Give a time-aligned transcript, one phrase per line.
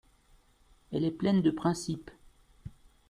[0.91, 2.09] Elle est pleine de principes.